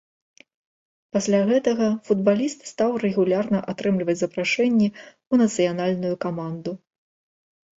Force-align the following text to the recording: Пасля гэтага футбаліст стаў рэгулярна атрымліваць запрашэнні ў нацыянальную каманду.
Пасля 1.17 1.41
гэтага 1.49 1.89
футбаліст 2.07 2.59
стаў 2.71 2.91
рэгулярна 3.05 3.59
атрымліваць 3.75 4.17
запрашэнні 4.23 4.87
ў 4.93 5.33
нацыянальную 5.47 6.15
каманду. 6.27 6.71